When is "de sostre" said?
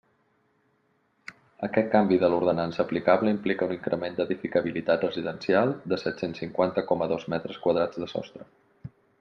8.05-8.53